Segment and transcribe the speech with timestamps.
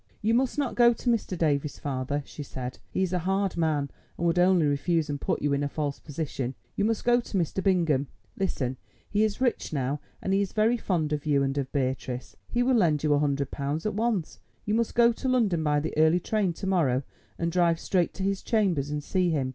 [0.23, 1.37] "You must not go to Mr.
[1.37, 5.43] Davies, father," she said; "he is a hard man, and would only refuse and put
[5.43, 7.63] you in a false position; you must go to Mr.
[7.63, 8.07] Bingham.
[8.35, 8.77] Listen:
[9.11, 12.35] he is rich now, and he is very fond of you and of Beatrice.
[12.49, 14.39] He will lend you a hundred pounds at once.
[14.65, 17.03] You must go to London by the early train to morrow,
[17.37, 19.49] and drive straight to his chambers and see him.